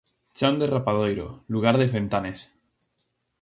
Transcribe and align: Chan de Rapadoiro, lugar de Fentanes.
Chan 0.37 0.55
de 0.59 0.67
Rapadoiro, 0.71 1.27
lugar 1.53 1.75
de 1.77 1.91
Fentanes. 1.93 2.39